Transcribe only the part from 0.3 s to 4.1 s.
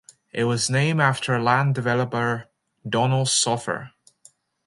It was named after land developer Donald Soffer.